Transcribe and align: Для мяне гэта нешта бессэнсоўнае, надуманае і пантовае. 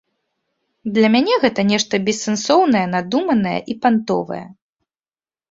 Для 0.95 1.07
мяне 1.15 1.35
гэта 1.43 1.65
нешта 1.71 1.99
бессэнсоўнае, 2.07 2.83
надуманае 2.95 3.53
і 3.75 3.79
пантовае. 3.87 4.43